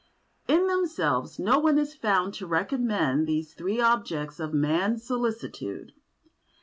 [0.47, 5.91] In themselves no one is found to recommend these three objects of man's solicitude.